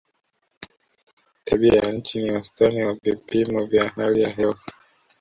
[1.45, 4.59] tabia ya nchi ni wastani wa vipimo vya hali ya hewa